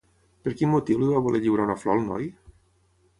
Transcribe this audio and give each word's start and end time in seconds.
Per 0.47 0.53
quin 0.61 0.71
motiu 0.75 1.01
li 1.01 1.09
va 1.11 1.21
voler 1.27 1.41
lliurar 1.43 1.67
una 1.69 1.75
flor 1.83 1.97
al 1.97 2.01
noi? 2.09 2.25